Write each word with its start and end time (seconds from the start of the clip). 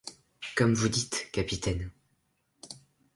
Comme 0.55 0.73
vous 0.73 0.89
dites, 0.89 1.29
capitaine. 1.31 1.91